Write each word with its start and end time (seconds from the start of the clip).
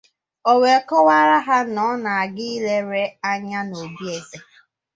o 0.51 0.53
wee 0.61 0.83
kọwara 0.89 1.37
ya 1.47 1.57
na 1.73 1.81
ọ 1.91 1.93
na-aga 2.03 2.43
ilere 2.55 3.03
anya 3.31 3.59
n’obi 3.67 4.05
eze. 4.15 4.37